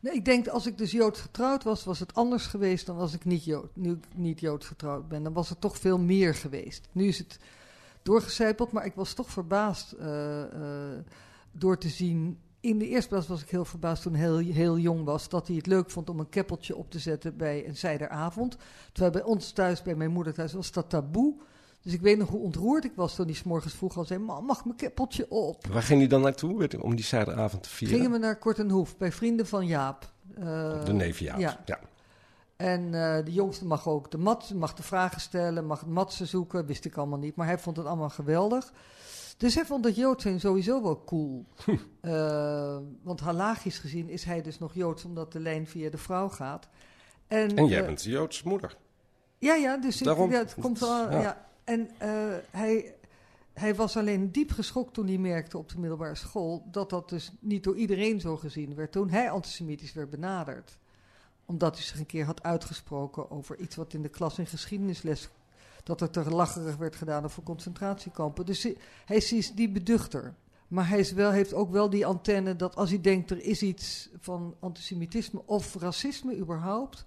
[0.00, 3.14] Nee, ik denk als ik dus Joods getrouwd was, was het anders geweest dan als
[3.14, 5.22] ik niet, Jood, nu niet Joods getrouwd ben.
[5.22, 6.88] Dan was het toch veel meer geweest.
[6.92, 7.38] Nu is het
[8.02, 10.98] doorgecijpeld, maar ik was toch verbaasd uh, uh,
[11.52, 14.78] door te zien in de eerste plaats was ik heel verbaasd toen hij heel, heel
[14.78, 15.28] jong was...
[15.28, 18.56] dat hij het leuk vond om een keppeltje op te zetten bij een zijderavond.
[18.92, 21.34] Terwijl bij ons thuis, bij mijn moeder thuis, was dat taboe.
[21.82, 24.20] Dus ik weet nog hoe ontroerd ik was toen hij s morgens vroeg al zei...
[24.20, 25.66] Mam, mag mijn keppeltje op?
[25.66, 27.96] Waar ging hij dan naartoe om die zijderavond te vieren?
[27.96, 30.10] Gingen we naar Kortenhoef, bij vrienden van Jaap.
[30.38, 31.60] Uh, de neef Jaap, ja.
[31.64, 31.80] ja.
[32.56, 36.66] En uh, de jongste mag ook de mat, mag de vragen stellen, mag matsen zoeken.
[36.66, 38.72] Wist ik allemaal niet, maar hij vond het allemaal geweldig.
[39.36, 41.44] Dus hij vond dat Jood zijn sowieso wel cool.
[42.02, 46.28] uh, want halagisch gezien is hij dus nog Joods, omdat de lijn via de vrouw
[46.28, 46.68] gaat.
[47.26, 48.76] En, en jij uh, bent Joods moeder.
[49.38, 51.10] Ja, ja, dus Daarom, ik, ja, het komt wel.
[51.10, 51.20] Ja.
[51.20, 51.48] ja.
[51.64, 52.94] En uh, hij,
[53.52, 57.32] hij was alleen diep geschokt toen hij merkte op de middelbare school dat dat dus
[57.40, 58.92] niet door iedereen zo gezien werd.
[58.92, 60.78] Toen hij antisemitisch werd benaderd
[61.46, 65.28] omdat hij zich een keer had uitgesproken over iets wat in de klas in geschiedenisles
[65.86, 68.46] dat er te lacherig werd gedaan over concentratiekampen.
[68.46, 68.62] Dus
[69.04, 70.34] hij is die beduchter.
[70.68, 73.62] Maar hij is wel, heeft ook wel die antenne dat als hij denkt er is
[73.62, 77.06] iets van antisemitisme of racisme überhaupt,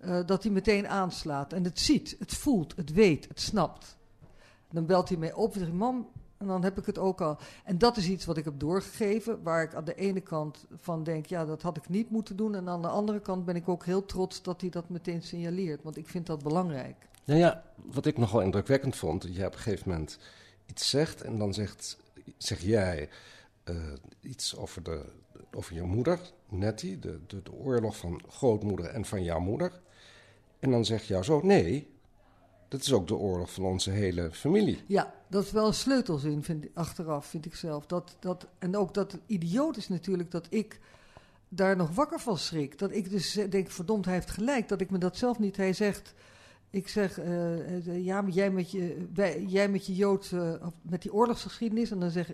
[0.00, 1.52] uh, dat hij meteen aanslaat.
[1.52, 3.96] En het ziet, het voelt, het weet, het snapt.
[4.70, 7.38] Dan belt hij mij op en zegt, mam, en dan heb ik het ook al.
[7.64, 11.02] En dat is iets wat ik heb doorgegeven, waar ik aan de ene kant van
[11.02, 12.54] denk, ja, dat had ik niet moeten doen.
[12.54, 15.82] En aan de andere kant ben ik ook heel trots dat hij dat meteen signaleert,
[15.82, 17.08] want ik vind dat belangrijk.
[17.26, 20.18] Nou ja, wat ik nogal indrukwekkend vond, dat je op een gegeven moment
[20.66, 21.98] iets zegt en dan zegt,
[22.36, 23.08] zeg jij,
[23.64, 23.76] eh,
[24.20, 25.04] iets over, de,
[25.52, 29.80] over je moeder, Nettie, de, de, de oorlog van grootmoeder en van jouw moeder.
[30.58, 31.88] En dan zegt jouw zo, nee,
[32.68, 34.82] dat is ook de oorlog van onze hele familie.
[34.86, 37.86] Ja, dat is wel een sleutelzin vind, achteraf, vind ik zelf.
[37.86, 40.80] Dat, dat, en ook dat het idioot is natuurlijk dat ik
[41.48, 42.78] daar nog wakker van schrik.
[42.78, 44.68] Dat ik dus eh, denk, verdomd, hij heeft gelijk.
[44.68, 45.56] Dat ik me dat zelf niet...
[45.56, 46.14] Hij zegt,
[46.76, 50.54] ik zeg, eh, eh, ja, maar jij met je, wij- jij met je Jood, eh,
[50.66, 51.90] of met die oorlogsgeschiedenis.
[51.90, 52.32] En dan zeg,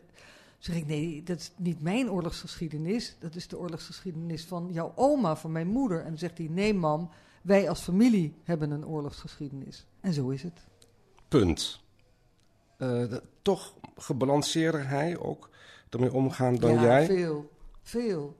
[0.58, 3.16] zeg ik, nee, dat is niet mijn oorlogsgeschiedenis.
[3.18, 6.00] Dat is de oorlogsgeschiedenis van jouw oma, van mijn moeder.
[6.00, 7.10] En dan zegt hij, nee mam,
[7.42, 9.86] wij als familie hebben een oorlogsgeschiedenis.
[10.00, 10.60] En zo is het.
[11.28, 11.80] Punt.
[12.76, 15.50] Eh, de- toch gebalanceerder hij ook
[15.90, 17.06] ermee omgaan dan ja, jij.
[17.06, 17.50] veel,
[17.82, 18.36] veel,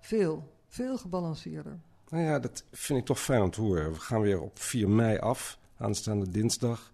[0.00, 1.78] veel, veel gebalanceerder.
[2.08, 3.92] Nou ja, dat vind ik toch fijn om te horen.
[3.92, 6.90] We gaan weer op 4 mei af, aanstaande dinsdag.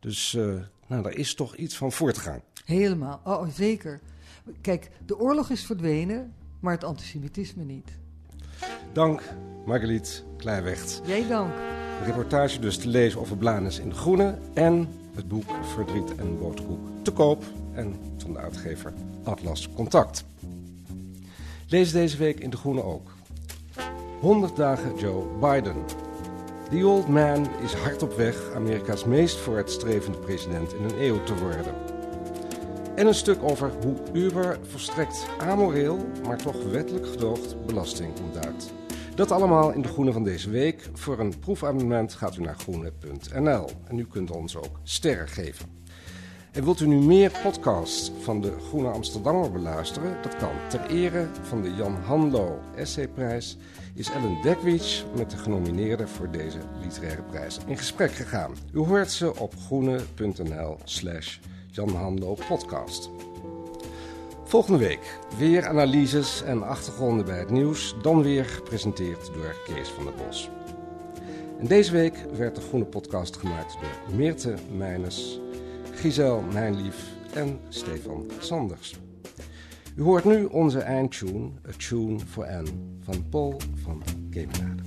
[0.00, 0.54] Dus eh,
[0.86, 2.40] nou, daar is toch iets van voor te gaan.
[2.64, 4.00] Helemaal, oh, zeker.
[4.60, 7.90] Kijk, de oorlog is verdwenen, maar het antisemitisme niet.
[8.92, 9.22] Dank,
[9.66, 11.00] Margriet Kleiwecht.
[11.04, 11.54] Jij dank.
[11.98, 14.38] De reportage dus te lezen over Blanes in de Groene.
[14.54, 17.44] En het boek Verdriet en Boterkoek te koop.
[17.72, 18.92] En van de uitgever
[19.24, 20.24] Atlas Contact.
[21.68, 23.17] Lees deze week in de Groene ook.
[24.20, 25.76] 100 dagen Joe Biden.
[26.70, 31.34] The old man is hard op weg Amerika's meest vooruitstrevende president in een eeuw te
[31.34, 31.74] worden.
[32.94, 38.72] En een stuk over hoe Uber volstrekt amoreel, maar toch wettelijk gedoogd belasting ontduikt.
[39.14, 40.90] Dat allemaal in de Groene van deze week.
[40.92, 43.70] Voor een proefabonnement gaat u naar groene.nl.
[43.84, 45.66] En u kunt ons ook sterren geven.
[46.58, 50.16] En wilt u nu meer podcasts van de Groene Amsterdammer beluisteren?
[50.22, 50.50] Dat kan.
[50.68, 53.56] Ter ere van de Jan Hanlo Essayprijs
[53.94, 58.54] is Ellen Dekwits met de genomineerden voor deze literaire prijs in gesprek gegaan.
[58.72, 61.38] U hoort ze op groene.nl slash
[61.70, 63.10] Jan Hanlo podcast.
[64.44, 70.04] Volgende week weer analyses en achtergronden bij het nieuws, dan weer gepresenteerd door Kees van
[70.04, 70.50] der Bos.
[71.58, 75.40] En deze week werd de Groene Podcast gemaakt door Meerte Meijnes,
[76.02, 78.94] Giselle Nijnlief en Stefan Sanders.
[79.96, 84.82] U hoort nu onze eindtune, A Tune for Anne, van Paul van Kemenade.